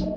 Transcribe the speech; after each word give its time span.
And 0.00 0.16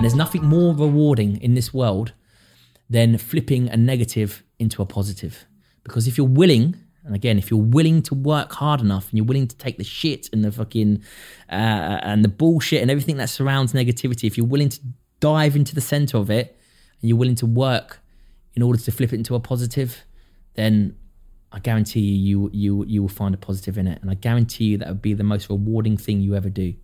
there's 0.00 0.14
nothing 0.14 0.44
more 0.44 0.74
rewarding 0.74 1.42
in 1.42 1.54
this 1.54 1.74
world 1.74 2.12
than 2.88 3.18
flipping 3.18 3.68
a 3.68 3.76
negative 3.76 4.44
into 4.58 4.80
a 4.82 4.86
positive. 4.86 5.44
Because 5.82 6.06
if 6.06 6.16
you're 6.16 6.26
willing, 6.26 6.76
and 7.04 7.16
again, 7.16 7.38
if 7.38 7.50
you're 7.50 7.60
willing 7.60 8.02
to 8.02 8.14
work 8.14 8.52
hard 8.52 8.80
enough 8.80 9.10
and 9.10 9.18
you're 9.18 9.26
willing 9.26 9.48
to 9.48 9.56
take 9.56 9.78
the 9.78 9.84
shit 9.84 10.28
and 10.32 10.44
the 10.44 10.52
fucking 10.52 11.02
uh, 11.50 11.98
and 12.02 12.24
the 12.24 12.28
bullshit 12.28 12.82
and 12.82 12.90
everything 12.90 13.16
that 13.16 13.30
surrounds 13.30 13.72
negativity, 13.72 14.24
if 14.24 14.36
you're 14.36 14.46
willing 14.46 14.68
to 14.68 14.78
dive 15.18 15.56
into 15.56 15.74
the 15.74 15.80
center 15.80 16.18
of 16.18 16.30
it 16.30 16.56
and 17.00 17.08
you're 17.08 17.18
willing 17.18 17.34
to 17.34 17.46
work 17.46 17.98
in 18.54 18.62
order 18.62 18.78
to 18.78 18.92
flip 18.92 19.12
it 19.12 19.16
into 19.16 19.34
a 19.34 19.40
positive, 19.40 20.04
then 20.54 20.94
I 21.52 21.58
guarantee 21.58 22.00
you, 22.00 22.50
you 22.50 22.50
you 22.52 22.84
you 22.86 23.02
will 23.02 23.08
find 23.08 23.34
a 23.34 23.38
positive 23.38 23.76
in 23.78 23.86
it, 23.86 24.00
and 24.00 24.10
I 24.10 24.14
guarantee 24.14 24.64
you 24.64 24.78
that 24.78 24.88
would 24.88 25.02
be 25.02 25.14
the 25.14 25.24
most 25.24 25.50
rewarding 25.50 25.96
thing 25.96 26.20
you 26.20 26.34
ever 26.34 26.48
do. 26.48 26.74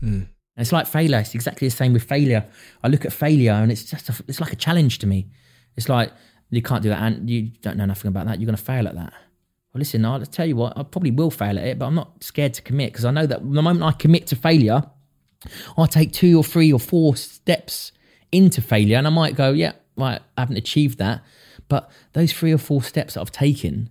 Hmm. 0.00 0.22
And 0.56 0.64
it's 0.64 0.72
like 0.72 0.86
failure. 0.86 1.18
It's 1.18 1.34
exactly 1.34 1.66
the 1.68 1.74
same 1.74 1.92
with 1.92 2.04
failure. 2.04 2.46
I 2.82 2.88
look 2.88 3.04
at 3.04 3.12
failure, 3.12 3.52
and 3.52 3.72
it's 3.72 3.84
just 3.84 4.08
a, 4.08 4.24
it's 4.28 4.40
like 4.40 4.52
a 4.52 4.56
challenge 4.56 4.98
to 5.00 5.06
me. 5.06 5.28
It's 5.76 5.88
like 5.88 6.12
you 6.50 6.62
can't 6.62 6.82
do 6.82 6.88
that, 6.88 7.00
and 7.00 7.28
you 7.28 7.50
don't 7.62 7.76
know 7.76 7.86
nothing 7.86 8.08
about 8.08 8.26
that. 8.26 8.38
You're 8.38 8.46
going 8.46 8.56
to 8.56 8.62
fail 8.62 8.86
at 8.86 8.94
that. 8.94 9.12
Well, 9.72 9.78
listen, 9.78 10.04
I'll 10.04 10.20
tell 10.26 10.46
you 10.46 10.56
what. 10.56 10.76
I 10.76 10.82
probably 10.82 11.12
will 11.12 11.30
fail 11.30 11.58
at 11.58 11.64
it, 11.64 11.78
but 11.78 11.86
I'm 11.86 11.94
not 11.94 12.22
scared 12.22 12.54
to 12.54 12.62
commit 12.62 12.92
because 12.92 13.04
I 13.04 13.10
know 13.10 13.26
that 13.26 13.40
the 13.40 13.62
moment 13.62 13.82
I 13.82 13.92
commit 13.92 14.26
to 14.28 14.36
failure, 14.36 14.82
I 15.78 15.86
take 15.86 16.12
two 16.12 16.36
or 16.38 16.44
three 16.44 16.72
or 16.72 16.80
four 16.80 17.16
steps 17.16 17.92
into 18.32 18.60
failure, 18.60 18.98
and 18.98 19.06
I 19.06 19.10
might 19.10 19.36
go, 19.36 19.52
yeah, 19.52 19.72
right, 19.96 20.20
I 20.36 20.40
haven't 20.40 20.56
achieved 20.56 20.98
that, 20.98 21.22
but 21.70 21.90
those 22.12 22.32
three 22.32 22.52
or 22.52 22.58
four 22.58 22.82
steps 22.82 23.14
that 23.14 23.22
I've 23.22 23.32
taken, 23.32 23.88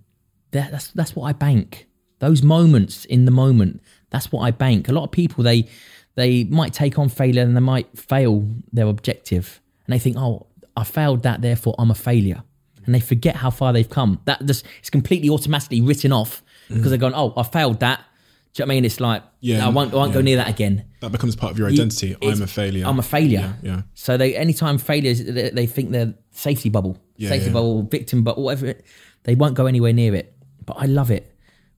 that, 0.52 0.70
that's 0.70 0.88
that's 0.88 1.16
what 1.16 1.24
I 1.24 1.32
bank. 1.32 1.88
Those 2.20 2.42
moments 2.42 3.06
in 3.06 3.24
the 3.24 3.32
moment, 3.32 3.80
that's 4.10 4.30
what 4.30 4.42
I 4.42 4.52
bank. 4.52 4.88
A 4.88 4.92
lot 4.92 5.04
of 5.04 5.10
people 5.10 5.42
they 5.42 5.68
they 6.14 6.44
might 6.44 6.72
take 6.72 6.98
on 6.98 7.08
failure 7.08 7.42
and 7.42 7.56
they 7.56 7.60
might 7.60 7.98
fail 7.98 8.46
their 8.72 8.86
objective, 8.86 9.60
and 9.86 9.92
they 9.92 9.98
think, 9.98 10.16
oh, 10.16 10.46
I 10.76 10.84
failed 10.84 11.24
that, 11.24 11.40
therefore 11.40 11.74
I'm 11.78 11.90
a 11.90 11.96
failure, 11.96 12.44
and 12.84 12.94
they 12.94 13.00
forget 13.00 13.36
how 13.36 13.50
far 13.50 13.72
they've 13.72 13.88
come. 13.88 14.20
That 14.26 14.44
just 14.46 14.64
it's 14.78 14.90
completely 14.90 15.30
automatically 15.30 15.80
written 15.80 16.12
off 16.12 16.42
because 16.68 16.90
they're 16.90 16.98
going, 16.98 17.14
oh, 17.14 17.32
I 17.36 17.42
failed 17.42 17.80
that. 17.80 18.04
Do 18.52 18.62
you 18.62 18.66
know 18.66 18.68
what 18.70 18.72
I 18.72 18.76
mean? 18.76 18.84
It's 18.84 19.00
like, 19.00 19.22
Yeah, 19.40 19.58
yeah, 19.58 19.66
I 19.66 19.68
won't, 19.68 19.92
I 19.92 19.96
won't 19.96 20.12
go 20.12 20.20
near 20.20 20.36
that 20.36 20.48
again. 20.48 20.84
That 21.00 21.12
becomes 21.12 21.36
part 21.36 21.52
of 21.52 21.58
your 21.58 21.68
identity. 21.68 22.12
It's- 22.12 22.36
I'm 22.36 22.42
a 22.42 22.46
failure. 22.48 22.84
I'm 22.86 22.98
a 22.98 23.02
failure. 23.02 23.54
Yeah, 23.62 23.70
yeah. 23.76 23.82
So 23.94 24.16
they 24.16 24.34
anytime 24.36 24.76
failures, 24.78 25.24
they, 25.24 25.50
they 25.50 25.66
think 25.66 25.92
they're 25.92 26.14
safety 26.32 26.68
bubble, 26.68 26.98
Yeah, 27.16 27.28
safety 27.28 27.46
yeah. 27.48 27.52
bubble, 27.52 27.82
victim, 27.82 28.24
but 28.24 28.38
whatever. 28.38 28.74
They 29.22 29.34
won't 29.36 29.54
go 29.54 29.66
anywhere 29.66 29.92
near 29.92 30.14
it. 30.16 30.34
But 30.66 30.78
I 30.78 30.86
love 30.86 31.10
it 31.10 31.32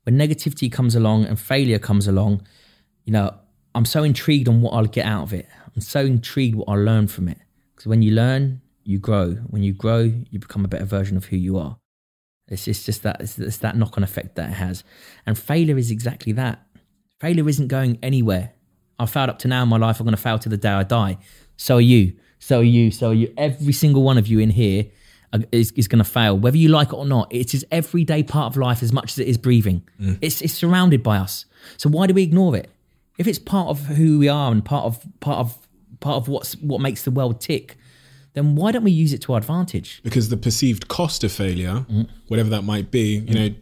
when 0.04 0.16
negativity 0.16 0.70
comes 0.72 0.94
along 0.94 1.26
and 1.26 1.38
failure 1.38 1.78
comes 1.78 2.08
along. 2.08 2.46
You 3.04 3.12
know, 3.12 3.34
I'm 3.74 3.84
so 3.84 4.02
intrigued 4.02 4.48
on 4.48 4.62
what 4.62 4.70
I'll 4.72 4.86
get 4.86 5.04
out 5.06 5.24
of 5.24 5.32
it. 5.34 5.46
I'm 5.74 5.82
so 5.82 6.00
intrigued 6.00 6.54
what 6.56 6.68
I'll 6.68 6.82
learn 6.82 7.06
from 7.06 7.28
it. 7.28 7.38
Because 7.74 7.86
when 7.86 8.00
you 8.02 8.12
learn, 8.12 8.60
you 8.84 8.98
grow. 8.98 9.32
When 9.50 9.62
you 9.62 9.72
grow, 9.74 10.00
you 10.30 10.38
become 10.38 10.64
a 10.64 10.68
better 10.68 10.84
version 10.84 11.16
of 11.16 11.26
who 11.26 11.36
you 11.36 11.58
are. 11.58 11.76
It's, 12.48 12.68
it's 12.68 12.84
just 12.84 13.02
that 13.02 13.20
it's, 13.20 13.38
it's 13.38 13.58
that 13.58 13.76
knock 13.76 13.96
on 13.96 14.04
effect 14.04 14.36
that 14.36 14.50
it 14.50 14.54
has. 14.54 14.84
And 15.26 15.38
failure 15.38 15.78
is 15.78 15.90
exactly 15.90 16.32
that. 16.32 16.66
Failure 17.20 17.48
isn't 17.48 17.68
going 17.68 17.98
anywhere. 18.02 18.52
I've 18.98 19.10
failed 19.10 19.30
up 19.30 19.38
to 19.40 19.48
now 19.48 19.62
in 19.62 19.68
my 19.68 19.76
life. 19.76 20.00
I'm 20.00 20.04
going 20.04 20.16
to 20.16 20.22
fail 20.22 20.38
to 20.38 20.48
the 20.48 20.56
day 20.56 20.70
I 20.70 20.82
die. 20.82 21.18
So 21.56 21.76
are 21.76 21.80
you. 21.80 22.14
So 22.38 22.60
are 22.60 22.64
you. 22.64 22.90
So 22.90 23.10
are 23.10 23.14
you. 23.14 23.32
Every 23.36 23.72
single 23.72 24.02
one 24.02 24.18
of 24.18 24.26
you 24.26 24.38
in 24.38 24.50
here 24.50 24.86
is, 25.50 25.70
is 25.72 25.88
going 25.88 26.02
to 26.02 26.10
fail, 26.10 26.38
whether 26.38 26.56
you 26.56 26.68
like 26.68 26.88
it 26.88 26.94
or 26.94 27.06
not. 27.06 27.32
It 27.32 27.54
is 27.54 27.64
everyday 27.70 28.22
part 28.22 28.52
of 28.52 28.56
life 28.56 28.82
as 28.82 28.92
much 28.92 29.12
as 29.12 29.18
it 29.18 29.28
is 29.28 29.38
breathing. 29.38 29.82
Mm. 30.00 30.18
It's, 30.20 30.42
it's 30.42 30.52
surrounded 30.52 31.02
by 31.02 31.18
us. 31.18 31.46
So 31.76 31.88
why 31.88 32.06
do 32.06 32.14
we 32.14 32.22
ignore 32.22 32.56
it? 32.56 32.70
If 33.18 33.26
it's 33.26 33.38
part 33.38 33.68
of 33.68 33.86
who 33.86 34.18
we 34.18 34.28
are 34.28 34.50
and 34.50 34.64
part 34.64 34.84
of 34.84 35.06
part 35.20 35.38
of 35.38 35.68
part 36.00 36.16
of 36.16 36.28
what's 36.28 36.54
what 36.56 36.80
makes 36.80 37.04
the 37.04 37.10
world 37.10 37.40
tick, 37.40 37.76
then 38.34 38.54
why 38.56 38.72
don't 38.72 38.84
we 38.84 38.90
use 38.90 39.12
it 39.12 39.20
to 39.22 39.32
our 39.32 39.38
advantage? 39.38 40.00
because 40.02 40.28
the 40.28 40.36
perceived 40.36 40.88
cost 40.88 41.22
of 41.24 41.32
failure, 41.32 41.84
Mm. 41.90 42.08
whatever 42.28 42.50
that 42.50 42.62
might 42.62 42.90
be, 42.90 43.16
you 43.26 43.34
know, 43.34 43.54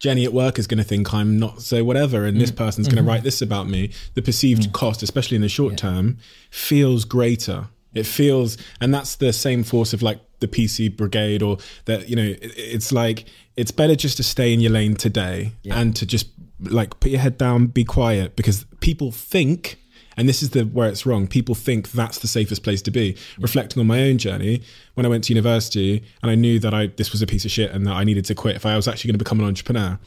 Jenny 0.00 0.24
at 0.24 0.32
work 0.32 0.58
is 0.58 0.66
going 0.66 0.78
to 0.78 0.84
think 0.84 1.12
I'm 1.14 1.38
not 1.38 1.62
so 1.62 1.84
whatever, 1.84 2.24
and 2.24 2.40
this 2.40 2.50
person's 2.50 2.88
going 2.88 2.96
to 3.04 3.08
write 3.08 3.22
this 3.22 3.40
about 3.42 3.68
me. 3.68 3.90
The 4.14 4.22
perceived 4.22 4.72
cost, 4.72 5.02
especially 5.02 5.36
in 5.36 5.42
the 5.42 5.48
short 5.48 5.76
term, 5.76 6.18
feels 6.50 7.04
greater. 7.04 7.68
It 7.94 8.06
feels, 8.06 8.56
and 8.80 8.92
that's 8.92 9.16
the 9.16 9.32
same 9.32 9.62
force 9.64 9.92
of 9.92 10.02
like 10.02 10.20
the 10.40 10.48
PC 10.48 10.88
brigade, 10.96 11.42
or 11.42 11.58
that 11.86 12.08
you 12.08 12.16
know, 12.16 12.24
it- 12.24 12.52
it's 12.56 12.92
like 12.92 13.24
it's 13.56 13.70
better 13.72 13.94
just 13.96 14.16
to 14.18 14.22
stay 14.22 14.52
in 14.52 14.60
your 14.60 14.70
lane 14.72 14.94
today 14.94 15.52
and 15.70 15.94
to 15.96 16.06
just 16.06 16.28
like 16.60 16.98
put 17.00 17.10
your 17.10 17.20
head 17.20 17.38
down, 17.38 17.66
be 17.66 17.84
quiet, 17.84 18.36
because 18.36 18.66
people 18.80 19.10
think 19.12 19.78
and 20.18 20.28
this 20.28 20.42
is 20.42 20.50
the 20.50 20.64
where 20.64 20.88
it's 20.88 21.06
wrong. 21.06 21.28
People 21.28 21.54
think 21.54 21.92
that's 21.92 22.18
the 22.18 22.26
safest 22.26 22.64
place 22.64 22.82
to 22.82 22.90
be. 22.90 23.16
Reflecting 23.38 23.80
on 23.80 23.86
my 23.86 24.02
own 24.02 24.18
journey, 24.18 24.62
when 24.94 25.06
I 25.06 25.08
went 25.08 25.24
to 25.24 25.32
university 25.32 26.02
and 26.22 26.30
I 26.30 26.34
knew 26.34 26.58
that 26.58 26.74
I 26.74 26.88
this 26.88 27.12
was 27.12 27.22
a 27.22 27.26
piece 27.26 27.44
of 27.44 27.52
shit 27.52 27.70
and 27.70 27.86
that 27.86 27.92
I 27.92 28.02
needed 28.02 28.24
to 28.26 28.34
quit 28.34 28.56
if 28.56 28.66
I 28.66 28.74
was 28.74 28.88
actually 28.88 29.08
going 29.08 29.18
to 29.18 29.24
become 29.24 29.38
an 29.38 29.46
entrepreneur, 29.46 29.98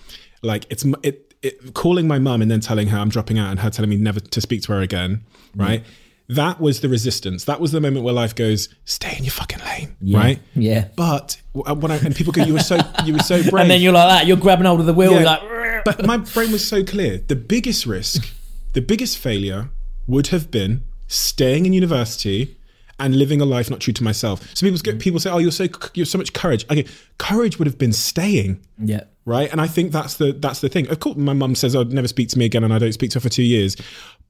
like 0.42 0.66
it's 0.70 0.84
it, 1.02 1.34
it 1.42 1.74
calling 1.74 2.10
my 2.10 2.20
mum 2.20 2.42
and 2.42 2.52
then 2.52 2.60
telling 2.60 2.88
her 2.88 2.98
I'm 2.98 3.08
dropping 3.08 3.40
out 3.40 3.52
and 3.52 3.60
her 3.62 3.70
telling 3.70 3.90
me 3.90 3.96
never 3.96 4.20
to 4.20 4.42
speak 4.42 4.62
to 4.64 4.74
her 4.74 4.82
again, 4.82 5.24
right? 5.56 5.84
That 6.28 6.60
was 6.60 6.82
the 6.82 6.90
resistance. 6.90 7.46
That 7.46 7.60
was 7.60 7.72
the 7.72 7.82
moment 7.82 8.06
where 8.06 8.14
life 8.14 8.36
goes, 8.36 8.70
stay 8.86 9.18
in 9.18 9.24
your 9.24 9.32
fucking 9.32 9.60
lane, 9.60 9.96
right? 10.14 10.40
Yeah. 10.56 10.88
But 10.96 11.42
uh, 11.56 11.76
when 11.76 11.92
I 11.92 11.98
and 11.98 12.14
people 12.16 12.34
go, 12.34 12.44
you 12.44 12.54
were 12.54 12.60
so 12.60 12.78
you 13.06 13.14
were 13.14 13.20
so 13.20 13.42
brave. 13.50 13.62
And 13.64 13.72
then 13.72 13.82
you're 13.82 13.94
like 13.94 14.10
that. 14.10 14.28
You're 14.28 14.38
grabbing 14.38 14.66
hold 14.66 14.82
of 14.82 14.86
the 14.86 14.94
wheel. 14.94 15.14
Yeah. 15.14 15.24
Like, 15.24 15.86
but 15.86 16.06
my 16.06 16.18
brain 16.34 16.52
was 16.52 16.68
so 16.68 16.84
clear. 16.84 17.18
The 17.18 17.36
biggest 17.36 17.86
risk, 17.86 18.30
the 18.74 18.82
biggest 18.82 19.18
failure 19.18 19.70
would 20.08 20.28
have 20.28 20.52
been 20.52 20.84
staying 21.08 21.66
in 21.66 21.74
university 21.74 22.58
and 23.02 23.16
living 23.16 23.42
a 23.42 23.46
life 23.46 23.70
not 23.70 23.80
true 23.80 23.94
to 23.94 24.04
myself. 24.04 24.42
So 24.56 24.66
people 24.66 24.80
get, 24.80 24.98
mm. 24.98 25.02
people 25.02 25.20
say, 25.20 25.32
"Oh, 25.32 25.40
you're 25.40 25.52
so 25.52 25.68
you're 25.94 26.06
so 26.06 26.18
much 26.18 26.34
courage." 26.34 26.66
Okay, 26.70 26.86
courage 27.18 27.58
would 27.58 27.68
have 27.68 27.78
been 27.78 27.94
staying, 27.94 28.64
yeah. 28.78 29.06
right? 29.26 29.52
And 29.52 29.60
I 29.60 29.68
think 29.68 29.92
that's 29.92 30.18
the 30.18 30.34
that's 30.34 30.62
the 30.62 30.70
thing. 30.70 30.88
Of 30.90 31.00
course, 31.00 31.18
my 31.18 31.34
mum 31.34 31.56
says, 31.56 31.76
"I'd 31.76 31.92
never 31.92 32.08
speak 32.08 32.30
to 32.30 32.40
me 32.40 32.46
again," 32.46 32.64
and 32.64 32.74
I 32.74 32.80
don't 32.80 32.94
speak 32.94 33.10
to 33.12 33.16
her 33.16 33.22
for 33.22 33.30
two 33.30 33.44
years. 33.44 33.76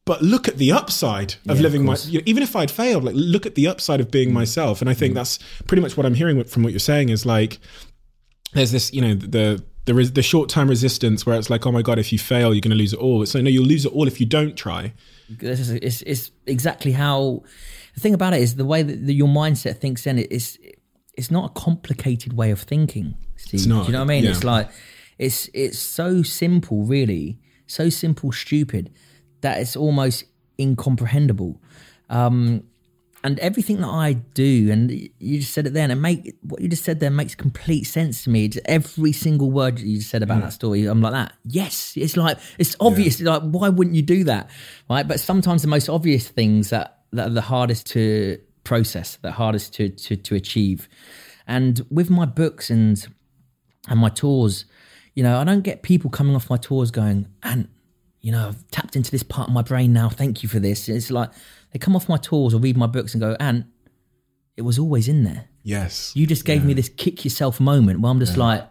But 0.05 0.21
look 0.23 0.47
at 0.47 0.57
the 0.57 0.71
upside 0.71 1.35
of 1.45 1.51
of 1.51 1.59
living 1.59 1.85
my. 1.85 1.97
You 2.05 2.19
know, 2.19 2.23
even 2.25 2.43
if 2.43 2.55
I'd 2.55 2.71
failed, 2.71 3.03
like 3.03 3.15
look 3.15 3.45
at 3.45 3.55
the 3.55 3.67
upside 3.67 3.99
of 3.99 4.09
being 4.09 4.29
mm. 4.29 4.33
myself. 4.33 4.81
And 4.81 4.89
I 4.89 4.93
think 4.93 5.11
mm. 5.11 5.15
that's 5.15 5.37
pretty 5.67 5.81
much 5.81 5.97
what 5.97 6.05
I'm 6.05 6.15
hearing 6.15 6.41
from 6.45 6.63
what 6.63 6.71
you're 6.71 6.79
saying 6.79 7.09
is 7.09 7.25
like 7.25 7.59
there's 8.53 8.71
this, 8.71 8.93
you 8.93 9.01
know, 9.01 9.15
the 9.15 9.63
there 9.85 9.99
is 9.99 10.13
the 10.13 10.21
short 10.21 10.49
term 10.49 10.69
resistance 10.69 11.25
where 11.25 11.37
it's 11.37 11.49
like, 11.49 11.65
oh 11.65 11.71
my 11.71 11.81
god, 11.81 11.97
if 11.99 12.11
you 12.13 12.19
fail, 12.19 12.53
you're 12.53 12.61
going 12.61 12.71
to 12.71 12.77
lose 12.77 12.93
it 12.93 12.99
all. 12.99 13.25
So 13.25 13.41
no, 13.41 13.49
you'll 13.49 13.65
lose 13.65 13.85
it 13.85 13.91
all 13.91 14.07
if 14.07 14.19
you 14.19 14.25
don't 14.25 14.55
try. 14.55 14.93
Is 15.39 15.69
it's, 15.69 16.01
it's 16.03 16.31
exactly 16.45 16.91
how 16.91 17.43
the 17.95 17.99
thing 17.99 18.13
about 18.13 18.33
it 18.33 18.41
is 18.41 18.55
the 18.55 18.65
way 18.65 18.83
that 18.83 19.05
the, 19.05 19.13
your 19.13 19.27
mindset 19.27 19.77
thinks. 19.77 20.03
Then 20.03 20.19
it's 20.19 20.57
it's 21.17 21.31
not 21.31 21.51
a 21.51 21.53
complicated 21.59 22.33
way 22.33 22.51
of 22.51 22.61
thinking. 22.61 23.15
Steve. 23.37 23.53
It's 23.55 23.65
not, 23.65 23.85
Do 23.85 23.87
you 23.87 23.93
know 23.93 23.99
what 23.99 24.05
I 24.05 24.07
mean? 24.15 24.23
yeah. 24.23 24.31
It's 24.31 24.43
like 24.43 24.69
it's 25.17 25.49
it's 25.53 25.79
so 25.79 26.21
simple, 26.21 26.83
really, 26.83 27.39
so 27.65 27.89
simple, 27.89 28.31
stupid 28.31 28.91
that 29.41 29.59
it's 29.59 29.75
almost 29.75 30.25
incomprehensible. 30.59 31.59
Um, 32.09 32.63
and 33.23 33.39
everything 33.39 33.81
that 33.81 33.87
I 33.87 34.13
do, 34.13 34.71
and 34.71 34.91
you 34.91 35.39
just 35.39 35.53
said 35.53 35.67
it 35.67 35.73
then, 35.73 35.91
and 35.91 36.01
make 36.01 36.35
what 36.41 36.61
you 36.61 36.67
just 36.67 36.83
said 36.83 36.99
there 36.99 37.11
makes 37.11 37.35
complete 37.35 37.83
sense 37.83 38.23
to 38.23 38.29
me. 38.29 38.47
Just 38.47 38.65
every 38.65 39.11
single 39.11 39.51
word 39.51 39.79
you 39.79 39.97
just 39.97 40.09
said 40.09 40.23
about 40.23 40.39
mm. 40.39 40.43
that 40.43 40.53
story, 40.53 40.85
I'm 40.85 41.01
like 41.01 41.13
that. 41.13 41.33
Yes, 41.45 41.93
it's 41.95 42.17
like 42.17 42.39
it's 42.57 42.75
obvious. 42.79 43.21
Like, 43.21 43.43
why 43.43 43.69
wouldn't 43.69 43.95
you 43.95 44.01
do 44.01 44.23
that, 44.23 44.49
right? 44.89 45.07
But 45.07 45.19
sometimes 45.19 45.61
the 45.61 45.67
most 45.67 45.87
obvious 45.87 46.27
things 46.27 46.71
that 46.71 46.99
that 47.11 47.27
are 47.27 47.33
the 47.33 47.41
hardest 47.41 47.87
to 47.87 48.39
process, 48.63 49.17
the 49.17 49.31
hardest 49.31 49.73
to 49.75 49.89
to 49.89 50.15
to 50.15 50.35
achieve. 50.35 50.89
And 51.45 51.85
with 51.91 52.09
my 52.09 52.25
books 52.25 52.69
and 52.69 53.05
and 53.87 53.99
my 53.99 54.09
tours, 54.09 54.65
you 55.13 55.21
know, 55.21 55.39
I 55.39 55.43
don't 55.43 55.61
get 55.61 55.83
people 55.83 56.09
coming 56.09 56.35
off 56.35 56.49
my 56.49 56.57
tours 56.57 56.89
going, 56.89 57.27
and 57.43 57.67
you 58.21 58.31
know, 58.31 58.49
I've 58.49 58.71
tapped 58.71 58.95
into 58.95 59.11
this 59.11 59.23
part 59.23 59.49
of 59.49 59.53
my 59.53 59.61
brain 59.61 59.93
now. 59.93 60.09
Thank 60.09 60.43
you 60.43 60.49
for 60.49 60.59
this. 60.59 60.87
It's 60.87 61.09
like 61.11 61.31
they 61.71 61.79
come 61.79 61.95
off 61.95 62.07
my 62.07 62.17
tours 62.17 62.53
or 62.53 62.59
read 62.59 62.77
my 62.77 62.87
books 62.87 63.13
and 63.13 63.21
go, 63.21 63.35
and 63.39 63.65
it 64.55 64.61
was 64.61 64.77
always 64.77 65.07
in 65.07 65.23
there. 65.23 65.45
Yes. 65.63 66.15
You 66.15 66.27
just 66.27 66.45
gave 66.45 66.63
me 66.63 66.73
this 66.73 66.89
kick 66.89 67.23
yourself 67.23 67.59
moment 67.59 67.99
where 68.01 68.11
I'm 68.11 68.19
just 68.19 68.37
like, 68.37 68.67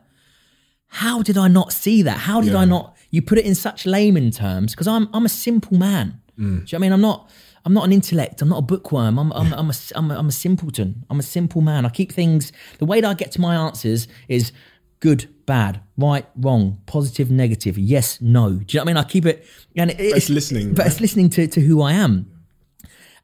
how 0.88 1.22
did 1.22 1.38
I 1.38 1.48
not 1.48 1.72
see 1.72 2.02
that? 2.02 2.18
How 2.18 2.40
did 2.40 2.54
I 2.54 2.64
not? 2.64 2.96
You 3.10 3.22
put 3.22 3.38
it 3.38 3.44
in 3.44 3.54
such 3.54 3.86
layman 3.86 4.30
terms 4.30 4.72
because 4.72 4.86
I'm 4.86 5.08
I'm 5.12 5.24
a 5.24 5.28
simple 5.28 5.76
man. 5.76 6.20
Mm. 6.38 6.38
Do 6.38 6.42
you 6.42 6.48
know 6.48 6.60
what 6.60 6.74
I 6.74 6.78
mean? 6.78 6.92
I'm 6.92 7.00
not 7.00 7.30
I'm 7.64 7.74
not 7.74 7.84
an 7.84 7.92
intellect. 7.92 8.42
I'm 8.42 8.48
not 8.48 8.58
a 8.58 8.62
bookworm. 8.62 9.18
I'm 9.18 9.32
I'm, 9.32 9.52
I'm, 9.52 9.70
a, 9.70 9.74
I'm, 9.94 10.10
a, 10.10 10.18
I'm 10.18 10.28
a 10.28 10.32
simpleton. 10.32 11.04
I'm 11.10 11.20
a 11.20 11.22
simple 11.22 11.60
man. 11.60 11.84
I 11.84 11.90
keep 11.90 12.12
things. 12.12 12.52
The 12.78 12.86
way 12.86 13.00
that 13.00 13.08
I 13.08 13.14
get 13.14 13.32
to 13.32 13.40
my 13.40 13.54
answers 13.54 14.08
is 14.28 14.52
good, 15.00 15.28
bad, 15.56 15.80
right, 15.96 16.26
wrong, 16.36 16.62
positive, 16.86 17.28
negative, 17.30 17.76
yes, 17.94 18.20
no. 18.20 18.44
Do 18.50 18.54
you 18.54 18.58
know 18.58 18.64
what 18.66 18.80
I 18.80 18.84
mean? 18.84 18.96
I 18.96 19.04
keep 19.04 19.26
it 19.26 19.36
and 19.76 19.90
it, 19.90 19.96
it's 19.98 20.30
listening, 20.30 20.74
but 20.74 20.80
right? 20.80 20.90
it's 20.90 21.00
listening 21.00 21.28
to 21.30 21.46
to 21.48 21.60
who 21.60 21.76
I 21.82 21.92
am 21.92 22.12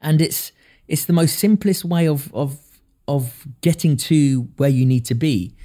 and 0.01 0.21
it's 0.21 0.51
it's 0.87 1.05
the 1.05 1.13
most 1.13 1.37
simplest 1.39 1.85
way 1.85 2.07
of 2.07 2.33
of 2.33 2.59
of 3.07 3.47
getting 3.61 3.97
to 3.97 4.49
where 4.57 4.69
you 4.69 4.85
need 4.85 5.05
to 5.05 5.15
be 5.15 5.55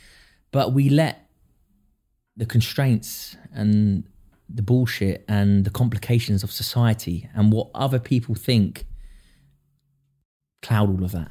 but 0.50 0.72
we 0.72 0.88
let 0.88 1.28
the 2.36 2.46
constraints 2.46 3.36
and 3.52 4.04
the 4.48 4.62
bullshit 4.62 5.24
and 5.28 5.64
the 5.64 5.70
complications 5.70 6.42
of 6.42 6.50
society 6.50 7.28
and 7.34 7.52
what 7.52 7.68
other 7.74 7.98
people 7.98 8.34
think 8.34 8.86
cloud 10.62 10.88
all 10.88 11.04
of 11.04 11.12
that. 11.12 11.30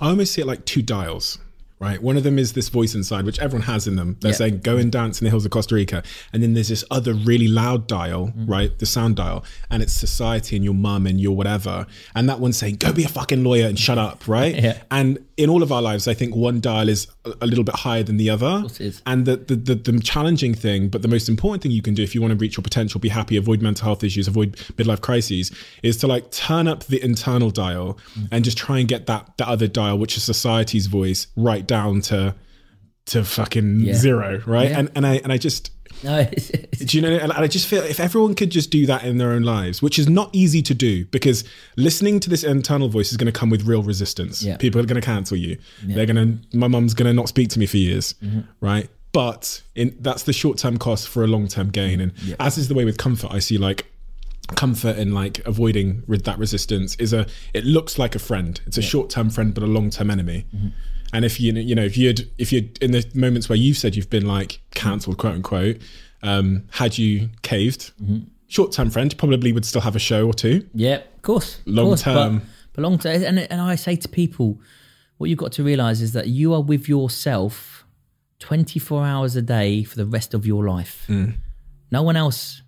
I 0.00 0.10
almost 0.10 0.32
see 0.32 0.42
it 0.42 0.46
like 0.46 0.64
two 0.64 0.82
dials, 0.82 1.38
right? 1.80 2.02
One 2.02 2.16
of 2.16 2.22
them 2.24 2.38
is 2.38 2.52
this 2.54 2.68
voice 2.68 2.94
inside, 2.94 3.24
which 3.24 3.38
everyone 3.38 3.66
has 3.66 3.86
in 3.86 3.96
them. 3.96 4.16
They're 4.20 4.32
Yeah. 4.32 4.36
saying, 4.36 4.60
go 4.60 4.76
and 4.76 4.90
dance 4.90 5.20
in 5.20 5.24
the 5.24 5.30
hills 5.30 5.44
of 5.44 5.50
Costa 5.50 5.74
Rica. 5.74 6.02
And 6.32 6.42
then 6.42 6.54
there's 6.54 6.68
this 6.68 6.84
other 6.90 7.14
really 7.14 7.48
loud 7.48 7.86
dial, 7.86 8.28
Mm-hmm. 8.28 8.46
right? 8.46 8.78
The 8.78 8.86
sound 8.86 9.16
dial. 9.16 9.44
And 9.70 9.82
it's 9.82 9.92
society 9.92 10.56
and 10.56 10.64
your 10.64 10.74
mum 10.74 11.06
and 11.06 11.20
your 11.20 11.36
whatever. 11.36 11.86
And 12.14 12.28
that 12.28 12.40
one's 12.40 12.56
saying, 12.56 12.76
go 12.76 12.92
be 12.92 13.04
a 13.04 13.08
fucking 13.08 13.44
lawyer 13.44 13.66
and 13.66 13.78
shut 13.78 13.98
up, 13.98 14.26
right? 14.28 14.54
Yeah. 14.68 14.78
And 14.90 15.18
in 15.36 15.48
all 15.50 15.62
of 15.62 15.70
our 15.70 15.80
lives, 15.82 16.08
I 16.08 16.14
think 16.14 16.34
one 16.34 16.60
dial 16.60 16.88
is 16.88 17.06
a- 17.40 17.46
little 17.46 17.64
bit 17.64 17.76
higher 17.76 18.02
than 18.02 18.16
the 18.16 18.30
other. 18.30 18.60
course 18.60 18.80
it 18.80 18.86
is. 18.86 19.02
And 19.06 19.26
the, 19.26 19.36
the, 19.36 19.56
the, 19.56 19.74
the 19.74 20.00
challenging 20.00 20.54
thing, 20.54 20.88
but 20.88 21.02
the 21.02 21.08
most 21.08 21.28
important 21.28 21.62
thing 21.62 21.72
you 21.72 21.82
can 21.82 21.94
do 21.94 22.02
if 22.02 22.14
you 22.14 22.20
want 22.20 22.32
to 22.32 22.36
reach 22.36 22.56
your 22.56 22.62
potential, 22.62 23.00
be 23.00 23.08
happy, 23.08 23.36
avoid 23.36 23.62
mental 23.62 23.84
health 23.84 24.04
issues, 24.04 24.28
avoid 24.28 24.56
midlife 24.76 25.00
crises, 25.00 25.50
is 25.82 25.96
to 25.98 26.06
like 26.06 26.30
turn 26.30 26.68
up 26.68 26.84
the 26.84 27.02
internal 27.02 27.50
dial 27.50 27.98
mm. 28.18 28.28
and 28.30 28.44
just 28.44 28.58
try 28.58 28.78
and 28.78 28.88
get 28.88 29.06
that 29.06 29.32
that 29.38 29.48
other 29.48 29.66
dial, 29.66 29.98
which 29.98 30.16
is 30.16 30.22
society's 30.22 30.86
voice, 30.86 31.26
right 31.36 31.66
down 31.66 32.00
to 32.02 32.34
to 33.08 33.24
fucking 33.24 33.80
Yeah. 33.80 33.94
zero, 33.94 34.42
right? 34.46 34.70
Yeah. 34.70 34.78
And 34.80 34.90
and 34.94 35.06
I 35.06 35.14
and 35.24 35.32
I 35.32 35.38
just 35.38 35.70
No, 36.04 36.16
it's, 36.32 36.50
it's, 36.50 36.84
do 36.84 36.96
you 36.96 37.02
know? 37.02 37.10
And 37.16 37.32
I 37.32 37.46
just 37.48 37.66
feel 37.66 37.82
if 37.82 37.98
everyone 38.00 38.34
could 38.34 38.50
just 38.50 38.70
do 38.70 38.86
that 38.86 39.02
in 39.04 39.18
their 39.18 39.30
own 39.32 39.42
lives, 39.42 39.82
which 39.82 39.98
is 39.98 40.08
not 40.08 40.30
easy 40.32 40.62
to 40.62 40.74
do, 40.74 41.04
because 41.06 41.42
listening 41.76 42.20
to 42.20 42.30
this 42.30 42.44
internal 42.44 42.88
voice 42.88 43.10
is 43.10 43.16
going 43.16 43.32
to 43.32 43.38
come 43.40 43.50
with 43.50 43.64
real 43.66 43.82
resistance. 43.82 44.42
Yeah. 44.42 44.56
People 44.58 44.80
are 44.80 44.84
going 44.86 45.00
to 45.00 45.04
cancel 45.06 45.36
you. 45.36 45.58
They're 45.82 46.06
going 46.06 46.40
to. 46.52 46.56
My 46.58 46.68
mum's 46.68 46.94
going 46.94 47.08
to 47.08 47.12
not 47.14 47.28
speak 47.28 47.48
to 47.50 47.58
me 47.58 47.66
for 47.66 47.78
years, 47.78 48.14
Mm-hmm. 48.22 48.40
right? 48.60 48.88
But 49.12 49.62
in, 49.74 49.96
that's 50.00 50.22
the 50.24 50.32
short 50.32 50.58
term 50.58 50.76
cost 50.78 51.08
for 51.08 51.24
a 51.24 51.26
long 51.26 51.48
term 51.48 51.70
gain. 51.70 52.00
And 52.00 52.12
as 52.38 52.58
is 52.58 52.68
the 52.68 52.74
way 52.74 52.84
with 52.84 52.98
comfort, 52.98 53.32
I 53.32 53.38
see 53.40 53.58
like 53.58 53.86
comfort 54.54 54.96
in 54.98 55.12
like 55.12 55.40
avoiding 55.46 56.02
with 56.06 56.24
that 56.24 56.38
resistance 56.38 56.94
is 56.96 57.12
a 57.12 57.26
it 57.52 57.64
looks 57.66 57.98
like 57.98 58.14
a 58.14 58.18
friend 58.18 58.62
it's 58.66 58.78
a 58.78 58.82
short-term 58.82 59.28
friend 59.28 59.52
but 59.52 59.62
a 59.62 59.66
long-term 59.66 60.10
enemy 60.10 60.46
Mm-hmm. 60.56 60.68
And 61.12 61.24
if 61.24 61.40
you 61.40 61.52
you 61.54 61.74
know 61.74 61.84
if 61.84 61.96
you'd 61.96 62.28
if 62.38 62.52
you'd 62.52 62.76
in 62.82 62.90
the 62.92 63.04
moments 63.14 63.48
where 63.48 63.56
you've 63.56 63.76
said 63.78 63.96
you've 63.96 64.10
been 64.10 64.26
like 64.26 64.60
cancelled 64.74 65.18
quote 65.18 65.34
unquote 65.34 65.76
um 66.22 66.64
had 66.72 66.98
you 66.98 67.30
caved 67.42 67.92
Mm-hmm. 68.02 68.18
short-term 68.48 68.90
friend 68.90 69.16
probably 69.18 69.52
would 69.52 69.64
still 69.64 69.80
have 69.82 69.96
a 69.96 69.98
show 69.98 70.26
or 70.26 70.32
two 70.34 70.66
yeah, 70.74 70.96
of 71.16 71.22
course. 71.22 71.58
of 71.60 71.66
Long 71.66 71.86
course, 71.86 72.02
but- 72.04 72.12
term. 72.14 72.42
But, 72.74 72.82
long 72.82 72.98
term. 72.98 73.22
And, 73.24 73.38
and 73.40 73.60
I 73.60 73.74
say 73.74 73.96
to 73.96 74.08
people, 74.08 74.60
what 75.16 75.28
you've 75.28 75.38
got 75.38 75.50
to 75.52 75.64
realize 75.64 76.00
is 76.00 76.12
that 76.12 76.28
you 76.28 76.54
are 76.54 76.60
with 76.62 76.88
yourself 76.88 77.84
24 78.38 79.04
hours 79.04 79.34
a 79.34 79.42
day 79.42 79.82
for 79.82 79.96
the 79.96 80.06
rest 80.06 80.32
of 80.32 80.46
your 80.46 80.64
life. 80.64 81.04
Mm. 81.08 81.34
No 81.90 82.02
one 82.04 82.14
else 82.16 82.62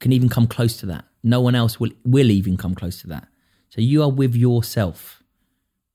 can 0.00 0.12
even 0.12 0.28
come 0.28 0.46
close 0.46 0.76
to 0.78 0.86
that. 0.86 1.06
No 1.22 1.40
one 1.40 1.54
else 1.54 1.80
will, 1.80 1.92
will 2.04 2.30
even 2.30 2.58
come 2.58 2.74
close 2.74 3.00
to 3.00 3.06
that. 3.08 3.26
So 3.70 3.80
you 3.80 4.02
are 4.02 4.10
with 4.10 4.34
yourself 4.36 5.22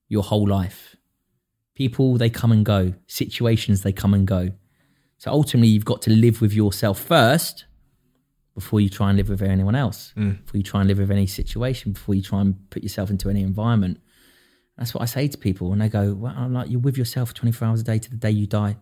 your 0.10 0.24
whole 0.24 0.48
life. 0.48 0.96
People, 1.76 2.18
they 2.18 2.30
come 2.30 2.52
and 2.52 2.66
go. 2.66 2.94
Situations, 3.08 3.82
they 3.82 3.92
come 3.92 4.14
and 4.14 4.26
go. 4.26 4.50
So 5.18 5.32
ultimately, 5.32 5.70
you've 5.70 5.86
got 5.86 6.02
to 6.04 6.10
live 6.12 6.42
with 6.42 6.54
yourself 6.54 7.00
first 7.00 7.66
before 8.54 8.80
you 8.80 8.90
try 8.90 9.10
and 9.10 9.18
live 9.18 9.30
with 9.30 9.42
anyone 9.42 9.76
else, 9.76 10.14
mm. 10.16 10.44
before 10.46 10.58
you 10.58 10.64
try 10.64 10.80
and 10.80 10.88
live 10.88 11.00
with 11.00 11.12
any 11.12 11.28
situation, 11.28 11.92
before 11.92 12.16
you 12.16 12.22
try 12.22 12.42
and 12.42 12.70
put 12.70 12.82
yourself 12.82 13.10
into 13.10 13.30
any 13.30 13.42
environment. 13.42 14.00
That's 14.78 14.94
what 14.94 15.02
I 15.04 15.06
say 15.06 15.28
to 15.28 15.38
people. 15.38 15.72
And 15.74 15.82
they 15.82 15.90
go, 15.90 16.14
Well, 16.14 16.34
I'm 16.36 16.54
like, 16.54 16.70
you're 16.70 16.80
with 16.80 16.98
yourself 16.98 17.34
24 17.34 17.68
hours 17.68 17.82
a 17.82 17.84
day 17.84 18.00
to 18.00 18.10
the 18.10 18.16
day 18.16 18.32
you 18.32 18.48
die. 18.48 18.78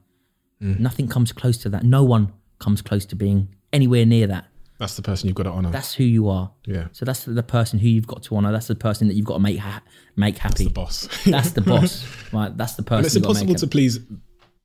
Mm. 0.61 0.79
Nothing 0.79 1.07
comes 1.07 1.31
close 1.31 1.57
to 1.59 1.69
that. 1.69 1.83
No 1.83 2.03
one 2.03 2.31
comes 2.59 2.81
close 2.81 3.05
to 3.07 3.15
being 3.15 3.55
anywhere 3.71 4.05
near 4.05 4.27
that. 4.27 4.45
That's 4.83 4.95
the 4.95 5.01
person 5.01 5.27
you've 5.27 5.35
got 5.41 5.44
to 5.44 5.50
honor 5.57 5.71
That's 5.71 5.94
who 5.94 6.03
you 6.03 6.24
are. 6.38 6.51
yeah 6.65 6.88
So 6.91 7.06
that's 7.06 7.24
the 7.25 7.44
person 7.57 7.80
who 7.80 7.88
you've 7.95 8.07
got 8.13 8.21
to 8.24 8.35
honor. 8.35 8.51
That's 8.51 8.68
the 8.68 8.75
person 8.75 9.07
that 9.07 9.15
you've 9.15 9.25
got 9.31 9.38
to 9.39 9.45
make 9.50 9.57
ha- 9.59 9.83
make 10.15 10.38
happy. 10.38 10.65
the 10.65 10.69
boss 10.81 11.07
That's 11.35 11.51
the 11.51 11.62
boss, 11.62 11.91
right? 12.31 12.51
That's 12.62 12.75
the 12.75 12.83
person. 12.83 12.97
and 13.00 13.06
it's 13.07 13.15
you've 13.15 13.24
got 13.24 13.35
to 13.35 13.41
impossible 13.41 13.59
to 13.65 13.68
please 13.75 14.00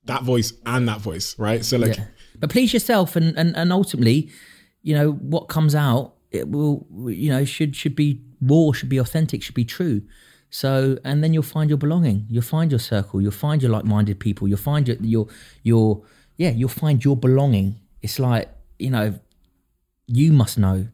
that 0.04 0.22
voice 0.32 0.52
and 0.64 0.88
that 0.88 1.00
voice 1.00 1.28
right 1.38 1.64
so 1.64 1.76
like 1.78 1.96
Yeah. 1.96 2.04
But 2.40 2.50
please 2.50 2.72
yourself, 2.72 3.16
and, 3.16 3.36
and 3.36 3.56
and 3.56 3.72
ultimately, 3.72 4.18
you 4.82 4.94
know 4.98 5.08
what 5.34 5.48
comes 5.48 5.74
out, 5.74 6.04
it 6.30 6.46
will, 6.54 6.86
you 7.08 7.30
know, 7.34 7.44
should 7.44 7.74
should 7.74 7.96
be 7.96 8.08
raw, 8.40 8.70
should 8.72 8.88
be 8.96 8.98
authentic, 8.98 9.42
should 9.42 9.56
be 9.56 9.64
true. 9.64 10.02
So, 10.50 10.70
and 11.04 11.16
then 11.22 11.30
you'll 11.34 11.42
find 11.56 11.68
your 11.68 11.78
belonging. 11.78 12.26
You'll 12.32 12.50
find 12.56 12.70
your 12.70 12.78
circle. 12.78 13.20
You'll 13.20 13.32
find 13.46 13.60
your 13.60 13.72
like-minded 13.72 14.18
people. 14.20 14.46
You'll 14.48 14.66
find 14.72 14.86
your 14.88 14.96
your 15.14 15.26
your 15.64 16.02
yeah. 16.36 16.50
You'll 16.60 16.76
find 16.84 17.04
your 17.04 17.16
belonging. 17.16 17.68
It's 18.02 18.18
like 18.20 18.46
you 18.78 18.90
know, 18.90 19.18
you 20.08 20.32
must 20.32 20.58
know 20.58 20.88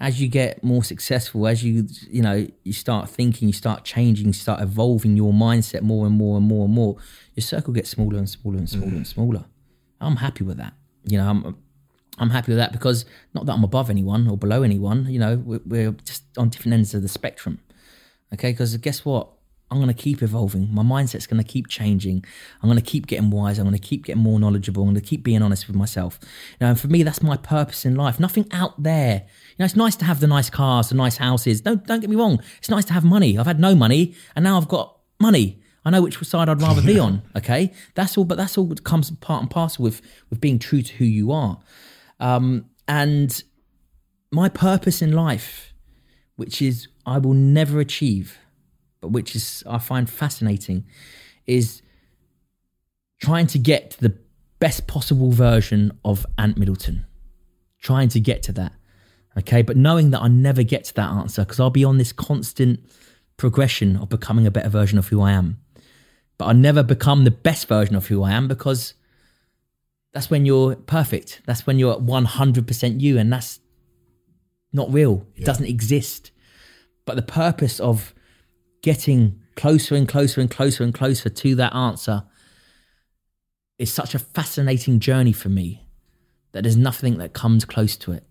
as 0.00 0.20
you 0.20 0.28
get 0.28 0.62
more 0.62 0.84
successful, 0.84 1.46
as 1.48 1.64
you 1.64 1.86
you 2.08 2.22
know 2.22 2.46
you 2.62 2.72
start 2.72 3.10
thinking, 3.10 3.48
you 3.48 3.54
start 3.54 3.84
changing, 3.84 4.28
you 4.28 4.32
start 4.32 4.60
evolving 4.60 5.16
your 5.16 5.32
mindset 5.32 5.82
more 5.82 6.06
and 6.06 6.16
more 6.16 6.36
and 6.36 6.46
more 6.46 6.66
and 6.66 6.74
more. 6.74 6.96
Your 7.34 7.42
circle 7.42 7.72
gets 7.72 7.90
smaller 7.90 8.16
and 8.16 8.30
smaller 8.30 8.58
and 8.58 8.70
smaller 8.70 8.86
and 8.86 9.04
mm. 9.04 9.06
smaller. 9.06 9.44
I'm 10.00 10.16
happy 10.16 10.44
with 10.44 10.56
that. 10.58 10.74
You 11.04 11.18
know, 11.18 11.28
I'm 11.28 11.56
I'm 12.18 12.30
happy 12.30 12.52
with 12.52 12.58
that 12.58 12.72
because 12.72 13.04
not 13.34 13.46
that 13.46 13.52
I'm 13.52 13.64
above 13.64 13.90
anyone 13.90 14.28
or 14.28 14.36
below 14.36 14.62
anyone. 14.62 15.06
You 15.08 15.18
know, 15.18 15.36
we're, 15.36 15.60
we're 15.66 15.92
just 15.92 16.24
on 16.36 16.48
different 16.48 16.74
ends 16.74 16.94
of 16.94 17.02
the 17.02 17.08
spectrum. 17.08 17.60
Okay, 18.32 18.52
because 18.52 18.76
guess 18.76 19.04
what? 19.04 19.28
I'm 19.70 19.78
going 19.78 19.88
to 19.88 20.02
keep 20.02 20.22
evolving. 20.22 20.72
My 20.72 20.82
mindset's 20.82 21.26
going 21.26 21.42
to 21.42 21.48
keep 21.48 21.68
changing. 21.68 22.24
I'm 22.62 22.68
going 22.68 22.80
to 22.80 22.84
keep 22.84 23.06
getting 23.06 23.30
wise. 23.30 23.58
I'm 23.58 23.66
going 23.66 23.78
to 23.78 23.82
keep 23.86 24.04
getting 24.04 24.22
more 24.22 24.40
knowledgeable. 24.40 24.82
I'm 24.82 24.88
going 24.88 25.00
to 25.00 25.06
keep 25.06 25.22
being 25.22 25.42
honest 25.42 25.66
with 25.66 25.76
myself. 25.76 26.18
You 26.22 26.28
know, 26.62 26.66
and 26.68 26.80
for 26.80 26.88
me, 26.88 27.02
that's 27.02 27.22
my 27.22 27.36
purpose 27.36 27.84
in 27.84 27.94
life. 27.94 28.18
Nothing 28.18 28.46
out 28.50 28.82
there. 28.82 29.26
You 29.50 29.56
know, 29.58 29.64
it's 29.66 29.76
nice 29.76 29.96
to 29.96 30.06
have 30.06 30.20
the 30.20 30.26
nice 30.26 30.48
cars, 30.48 30.88
the 30.88 30.94
nice 30.94 31.18
houses. 31.18 31.60
Don't 31.60 31.86
don't 31.86 32.00
get 32.00 32.08
me 32.08 32.16
wrong. 32.16 32.42
It's 32.58 32.70
nice 32.70 32.86
to 32.86 32.94
have 32.94 33.04
money. 33.04 33.36
I've 33.36 33.46
had 33.46 33.60
no 33.60 33.74
money, 33.74 34.14
and 34.34 34.42
now 34.42 34.56
I've 34.56 34.68
got 34.68 34.96
money. 35.20 35.60
I 35.84 35.90
know 35.90 36.02
which 36.02 36.18
side 36.24 36.48
I'd 36.48 36.60
rather 36.62 36.82
be 36.82 36.98
on. 36.98 37.22
Okay, 37.36 37.72
that's 37.94 38.16
all. 38.16 38.24
But 38.24 38.38
that's 38.38 38.56
all 38.56 38.66
that 38.66 38.84
comes 38.84 39.10
part 39.10 39.42
and 39.42 39.50
parcel 39.50 39.82
with 39.84 40.00
with 40.30 40.40
being 40.40 40.58
true 40.58 40.82
to 40.82 40.94
who 40.94 41.04
you 41.04 41.30
are. 41.30 41.58
Um, 42.20 42.66
and 42.86 43.42
my 44.30 44.48
purpose 44.48 45.02
in 45.02 45.12
life, 45.12 45.74
which 46.36 46.62
is 46.62 46.88
I 47.06 47.18
will 47.18 47.34
never 47.34 47.80
achieve, 47.80 48.38
but 49.00 49.08
which 49.08 49.34
is 49.34 49.62
I 49.66 49.78
find 49.78 50.08
fascinating, 50.08 50.86
is 51.46 51.82
trying 53.20 53.46
to 53.48 53.58
get 53.58 53.92
to 53.92 54.00
the 54.00 54.18
best 54.58 54.86
possible 54.86 55.30
version 55.30 55.92
of 56.04 56.26
Ant 56.36 56.58
Middleton. 56.58 57.06
Trying 57.80 58.08
to 58.10 58.20
get 58.20 58.42
to 58.44 58.52
that. 58.52 58.72
Okay. 59.38 59.62
But 59.62 59.76
knowing 59.76 60.10
that 60.10 60.22
I 60.22 60.28
never 60.28 60.62
get 60.62 60.84
to 60.84 60.94
that 60.94 61.10
answer 61.10 61.42
because 61.42 61.60
I'll 61.60 61.70
be 61.70 61.84
on 61.84 61.98
this 61.98 62.12
constant 62.12 62.80
progression 63.36 63.96
of 63.96 64.08
becoming 64.08 64.46
a 64.46 64.50
better 64.50 64.68
version 64.68 64.98
of 64.98 65.08
who 65.08 65.20
I 65.20 65.32
am. 65.32 65.58
But 66.38 66.46
I 66.46 66.52
never 66.52 66.82
become 66.82 67.24
the 67.24 67.30
best 67.30 67.68
version 67.68 67.94
of 67.94 68.06
who 68.08 68.22
I 68.22 68.32
am 68.32 68.48
because 68.48 68.94
that's 70.12 70.30
when 70.30 70.44
you're 70.44 70.74
perfect. 70.74 71.42
That's 71.46 71.66
when 71.66 71.78
you're 71.78 71.94
at 71.94 72.00
100% 72.00 73.00
you. 73.00 73.18
And 73.18 73.32
that's 73.32 73.60
not 74.72 74.92
real. 74.92 75.26
It 75.36 75.44
doesn't 75.44 75.66
exist. 75.66 76.30
But 77.04 77.16
the 77.16 77.22
purpose 77.22 77.80
of 77.80 78.14
getting 78.82 79.40
closer 79.56 79.94
and 79.94 80.08
closer 80.08 80.40
and 80.40 80.50
closer 80.50 80.84
and 80.84 80.94
closer 80.94 81.28
to 81.28 81.54
that 81.56 81.74
answer 81.74 82.24
is 83.78 83.92
such 83.92 84.14
a 84.14 84.18
fascinating 84.18 85.00
journey 85.00 85.32
for 85.32 85.48
me 85.48 85.86
that 86.52 86.62
there's 86.62 86.76
nothing 86.76 87.18
that 87.18 87.32
comes 87.32 87.64
close 87.64 87.96
to 87.96 88.12
it. 88.12 88.24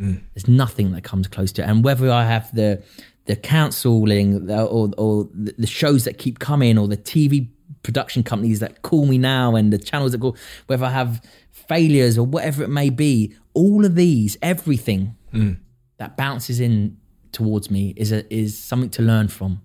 Mm. 0.00 0.22
There's 0.34 0.48
nothing 0.48 0.92
that 0.92 1.02
comes 1.02 1.28
close 1.28 1.52
to 1.52 1.62
it. 1.62 1.68
And 1.68 1.84
whether 1.84 2.10
I 2.10 2.24
have 2.24 2.54
the 2.54 2.82
the 3.26 3.36
counseling 3.36 4.50
or 4.50 4.90
or 4.96 5.28
the 5.32 5.66
shows 5.66 6.04
that 6.04 6.18
keep 6.18 6.38
coming 6.38 6.78
or 6.78 6.88
the 6.88 6.96
TV 6.96 7.48
production 7.82 8.22
companies 8.22 8.60
that 8.60 8.82
call 8.82 9.06
me 9.06 9.18
now 9.18 9.54
and 9.54 9.72
the 9.72 9.78
channels 9.78 10.12
that 10.12 10.20
call 10.20 10.36
whether 10.66 10.84
I 10.84 10.90
have 10.90 11.22
failures 11.50 12.18
or 12.18 12.26
whatever 12.26 12.62
it 12.62 12.70
may 12.70 12.90
be, 12.90 13.34
all 13.54 13.84
of 13.84 13.94
these, 13.94 14.36
everything 14.42 15.14
mm. 15.32 15.58
that 15.98 16.16
bounces 16.16 16.60
in 16.60 16.96
towards 17.32 17.70
me 17.70 17.94
is 17.96 18.10
a, 18.10 18.32
is 18.34 18.58
something 18.58 18.90
to 18.90 19.02
learn 19.02 19.28
from, 19.28 19.62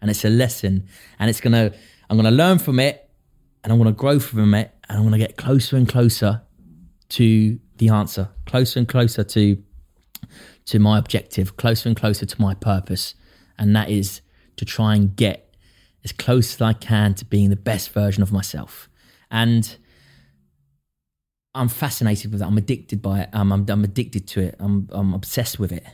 and 0.00 0.10
it's 0.10 0.24
a 0.24 0.30
lesson, 0.30 0.86
and 1.18 1.30
it's 1.30 1.40
gonna 1.40 1.72
I'm 2.08 2.16
gonna 2.16 2.30
learn 2.30 2.58
from 2.58 2.80
it, 2.80 3.08
and 3.62 3.72
I'm 3.72 3.78
gonna 3.78 3.92
grow 3.92 4.18
from 4.18 4.54
it, 4.54 4.74
and 4.88 4.98
I'm 4.98 5.04
gonna 5.04 5.18
get 5.18 5.36
closer 5.36 5.76
and 5.76 5.88
closer 5.88 6.42
to 7.10 7.58
the 7.76 7.88
answer, 7.88 8.28
closer 8.46 8.78
and 8.78 8.88
closer 8.88 9.24
to 9.24 9.62
to 10.66 10.78
my 10.78 10.98
objective, 10.98 11.56
closer 11.56 11.88
and 11.88 11.96
closer 11.96 12.26
to 12.26 12.40
my 12.40 12.54
purpose, 12.54 13.14
and 13.58 13.74
that 13.74 13.88
is 13.88 14.20
to 14.56 14.64
try 14.64 14.94
and 14.94 15.16
get 15.16 15.54
as 16.04 16.12
close 16.12 16.54
as 16.54 16.62
I 16.62 16.72
can 16.72 17.14
to 17.14 17.24
being 17.24 17.50
the 17.50 17.56
best 17.56 17.90
version 17.90 18.22
of 18.22 18.32
myself, 18.32 18.88
and. 19.30 19.76
I'm 21.54 21.68
fascinated 21.68 22.30
with 22.30 22.40
it. 22.40 22.44
I'm 22.44 22.58
addicted 22.58 23.02
by 23.02 23.22
it. 23.22 23.30
Um, 23.32 23.50
I'm, 23.50 23.66
I'm 23.68 23.82
addicted 23.82 24.28
to 24.28 24.42
it. 24.42 24.54
I'm, 24.60 24.88
I'm 24.92 25.12
obsessed 25.12 25.58
with 25.58 25.72
it. 25.72 25.84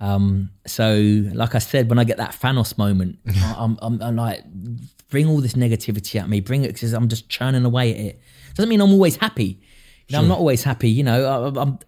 Um, 0.00 0.50
so, 0.66 0.94
like 1.34 1.54
I 1.54 1.58
said, 1.58 1.88
when 1.90 1.98
I 1.98 2.04
get 2.04 2.18
that 2.18 2.30
Thanos 2.32 2.78
moment, 2.78 3.18
I- 3.28 3.54
I'm, 3.58 3.78
I'm, 3.82 4.00
I'm 4.02 4.16
like, 4.16 4.44
bring 5.10 5.26
all 5.26 5.40
this 5.40 5.54
negativity 5.54 6.20
at 6.20 6.28
me, 6.28 6.40
bring 6.40 6.64
it 6.64 6.72
because 6.74 6.92
I'm 6.92 7.08
just 7.08 7.28
churning 7.28 7.64
away 7.64 7.92
at 7.94 8.00
it. 8.00 8.20
Doesn't 8.54 8.68
mean 8.68 8.80
I'm 8.80 8.90
always 8.92 9.16
happy. 9.16 9.60
You 10.08 10.12
know, 10.16 10.18
I'm 10.20 10.28
not 10.28 10.38
always 10.38 10.62
happy. 10.62 10.88
You 10.90 11.02
know, 11.04 11.24
I, 11.56 11.60
I'm, 11.62 11.78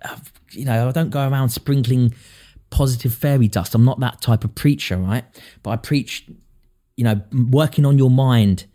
you 0.53 0.65
know, 0.65 0.89
I 0.89 0.93
don't 0.93 1.11
go 1.11 1.27
around 1.27 1.49
sprinkling 1.51 2.15
positive 2.71 3.15
fairy 3.15 3.49
dust. 3.49 3.75
I'm 3.75 3.85
not 3.85 3.99
that 4.01 4.21
type 4.21 4.45
of 4.45 4.55
preacher, 4.55 4.97
right? 4.97 5.25
But 5.63 5.71
I 5.71 5.77
preach, 5.77 6.29
you 6.97 7.05
know, 7.05 7.21
working 7.51 7.87
on 7.87 7.97
your 7.99 8.11
mind 8.11 8.67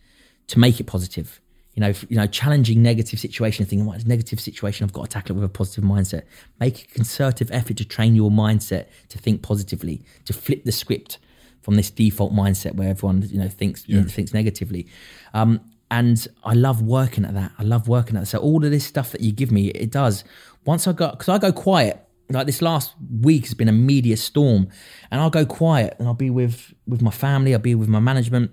to 0.47 0.59
make 0.59 0.79
it 0.79 0.85
positive. 0.85 1.39
You 1.75 1.82
know, 1.82 1.94
you 2.10 2.15
know, 2.15 2.25
challenging 2.25 2.82
negative 2.82 3.20
situation, 3.20 3.65
thinking, 3.65 3.86
what 3.86 4.05
negative 4.08 4.39
situation? 4.39 4.86
I've 4.86 4.94
got 4.94 5.03
to 5.03 5.10
tackle 5.10 5.36
it 5.36 5.39
with 5.39 5.46
a 5.46 5.50
positive 5.53 5.84
mindset. 5.84 6.24
Make 6.60 6.84
a 6.84 6.88
concerted 6.88 7.51
effort 7.51 7.75
to 7.77 7.86
train 7.86 8.15
your 8.15 8.32
mindset 8.32 8.86
to 9.10 9.17
think 9.17 9.41
positively, 9.41 10.01
to 10.24 10.32
flip 10.34 10.63
the 10.63 10.72
script 10.72 11.17
from 11.62 11.75
this 11.75 11.89
default 11.91 12.34
mindset 12.34 12.75
where 12.75 12.89
everyone, 12.89 13.27
you 13.29 13.38
know, 13.39 13.50
thinks 13.50 13.84
Yeah. 13.88 14.03
thinks 14.03 14.34
negatively. 14.34 14.88
Um, 15.34 15.60
and 15.91 16.25
I 16.44 16.53
love 16.53 16.82
working 16.82 17.25
at 17.25 17.34
that. 17.34 17.51
I 17.60 17.63
love 17.63 17.88
working 17.88 18.15
at 18.15 18.22
that. 18.22 18.25
So 18.27 18.38
all 18.39 18.63
of 18.63 18.72
this 18.72 18.86
stuff 18.86 19.12
that 19.12 19.22
you 19.22 19.32
give 19.32 19.51
me, 19.51 19.67
it 19.67 19.91
does. 19.91 20.24
Once 20.65 20.88
I 20.88 20.94
go, 20.94 21.12
because 21.12 21.29
I 21.29 21.38
go 21.38 21.51
quiet. 21.51 22.01
Like 22.27 22.48
this 22.48 22.60
last 22.62 22.96
week 23.22 23.44
has 23.44 23.53
been 23.53 23.67
a 23.70 23.72
media 23.72 24.17
storm, 24.17 24.70
and 25.12 25.22
I'll 25.22 25.29
go 25.29 25.46
quiet 25.46 25.96
and 26.00 26.08
I'll 26.08 26.15
be 26.15 26.32
with 26.32 26.74
with 26.88 27.00
my 27.03 27.12
family. 27.12 27.53
I'll 27.53 27.60
be 27.60 27.75
with 27.75 27.88
my 27.88 28.00
management. 28.00 28.50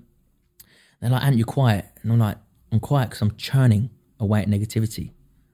They're 1.00 1.09
like, 1.09 1.23
"Ant, 1.25 1.37
you're 1.38 1.47
quiet," 1.47 1.87
and 2.02 2.12
I'm 2.12 2.19
like, 2.19 2.37
"I'm 2.73 2.81
quiet 2.81 3.11
because 3.11 3.23
I'm 3.23 3.37
churning 3.37 3.91
away 4.19 4.41
at 4.41 4.49
negativity. 4.49 5.12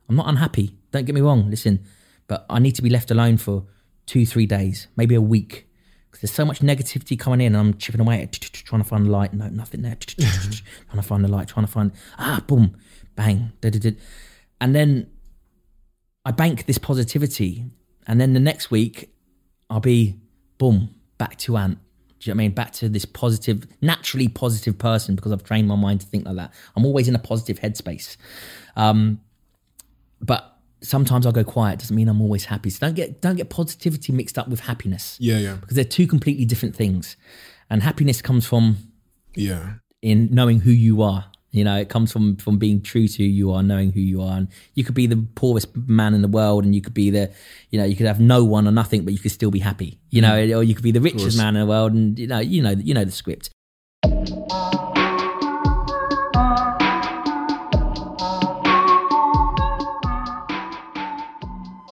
I'm 0.09 0.17
not 0.17 0.29
unhappy. 0.29 0.79
Don't 0.93 1.05
get 1.05 1.15
me 1.15 1.21
wrong. 1.21 1.51
Listen, 1.51 1.85
but 2.27 2.47
I 2.49 2.59
need 2.59 2.75
to 2.77 2.83
be 2.83 2.89
left 2.89 3.11
alone 3.11 3.37
for 3.37 3.67
two, 4.07 4.25
three 4.25 4.47
days, 4.47 4.89
maybe 4.97 5.15
a 5.15 5.21
week, 5.21 5.69
because 6.07 6.23
there's 6.23 6.35
so 6.35 6.45
much 6.45 6.61
negativity 6.61 7.19
coming 7.19 7.41
in, 7.41 7.55
and 7.55 7.57
I'm 7.57 7.75
chipping 7.79 8.01
away 8.01 8.23
at 8.23 8.33
trying 8.33 8.83
to 8.83 8.89
find 8.89 9.07
the 9.07 9.11
light. 9.11 9.35
No, 9.35 9.49
nothing 9.49 9.83
there. 9.83 9.97
trying 10.07 10.23
to 10.95 11.03
find 11.03 11.25
the 11.25 11.29
light. 11.29 11.49
Trying 11.49 11.67
to 11.67 11.73
find 11.73 11.93
ah, 12.19 12.43
boom, 12.47 12.77
bang, 13.17 13.53
and 14.61 14.75
then 14.75 15.11
I 16.25 16.31
bank 16.31 16.67
this 16.67 16.79
positivity, 16.79 17.65
and 18.07 18.21
then 18.21 18.33
the 18.33 18.41
next 18.41 18.71
week 18.71 19.15
I'll 19.71 19.81
be 19.81 20.17
boom 20.59 20.95
back 21.19 21.37
to 21.39 21.57
Ant. 21.57 21.79
Do 22.21 22.29
you 22.29 22.35
know 22.35 22.37
what 22.37 22.43
I 22.43 22.47
mean? 22.49 22.55
Back 22.55 22.73
to 22.73 22.89
this 22.89 23.05
positive, 23.05 23.67
naturally 23.81 24.29
positive 24.29 24.77
person 24.79 25.15
because 25.15 25.33
I've 25.33 25.45
trained 25.45 25.69
my 25.69 25.77
mind 25.77 26.01
to 26.01 26.07
think 26.07 26.27
like 26.27 26.37
that. 26.37 26.53
I'm 26.77 26.85
always 26.85 27.09
in 27.09 27.15
a 27.15 27.19
positive 27.19 27.61
headspace. 27.61 28.17
Um, 28.77 29.21
but 30.21 30.59
sometimes 30.81 31.27
I'll 31.27 31.33
go 31.33 31.45
quiet. 31.45 31.79
Doesn't 31.79 31.95
mean 31.95 32.09
I'm 32.09 32.21
always 32.21 32.47
happy. 32.47 32.71
So 32.71 32.87
don't 32.87 32.95
get 32.95 33.21
don't 33.21 33.37
get 33.37 33.51
positivity 33.51 34.13
mixed 34.13 34.39
up 34.39 34.49
with 34.49 34.61
happiness 34.61 35.17
Yeah, 35.21 35.39
yeah, 35.39 35.55
because 35.57 35.77
they're 35.77 35.85
two 35.85 36.07
completely 36.07 36.45
different 36.45 36.75
things. 36.75 37.17
And 37.71 37.83
happiness 37.83 38.23
comes 38.23 38.47
from 38.47 38.79
yeah. 39.35 39.75
in 40.01 40.29
knowing 40.33 40.61
who 40.61 40.71
you 40.71 41.03
are. 41.03 41.27
You 41.51 41.65
know, 41.65 41.77
it 41.77 41.89
comes 41.89 42.13
from 42.13 42.37
from 42.37 42.59
being 42.59 42.83
true 42.83 43.09
to 43.09 43.17
who 43.23 43.29
you 43.29 43.53
are, 43.53 43.63
knowing 43.63 43.93
who 43.93 44.01
you 44.01 44.21
are. 44.23 44.37
And 44.37 44.49
you 44.75 44.85
could 44.85 44.95
be 44.95 45.07
the 45.07 45.17
poorest 45.35 45.75
man 45.77 46.15
in 46.15 46.21
the 46.21 46.29
world, 46.29 46.65
and 46.65 46.75
you 46.75 46.83
could 46.83 46.95
be 46.95 47.11
the, 47.11 47.31
you 47.71 47.79
know, 47.79 47.87
you 47.87 47.97
could 47.97 48.07
have 48.07 48.21
no 48.21 48.45
one 48.45 48.69
or 48.69 48.71
nothing, 48.71 49.05
but 49.05 49.15
you 49.15 49.19
could 49.19 49.33
still 49.33 49.51
be 49.51 49.61
happy. 49.61 49.99
You 50.11 50.21
know, 50.21 50.33
mm. 50.33 50.59
or 50.59 50.63
you 50.63 50.75
could 50.75 50.85
be 50.85 50.93
the 50.93 51.01
richest 51.01 51.39
man 51.39 51.57
in 51.57 51.61
the 51.61 51.67
world, 51.67 51.93
and 51.93 52.19
you 52.19 52.27
know, 52.27 52.41
you 52.41 52.63
know, 52.63 52.71
you 52.71 52.93
know 52.93 53.05
the 53.05 53.11
script. 53.11 53.51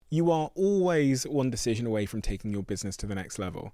You 0.09 0.29
are 0.29 0.51
always 0.53 1.27
one 1.27 1.49
decision 1.49 1.87
away 1.87 2.05
from 2.05 2.21
taking 2.21 2.51
your 2.51 2.61
business 2.61 2.95
to 2.97 3.07
the 3.07 3.15
next 3.15 3.39
level. 3.39 3.73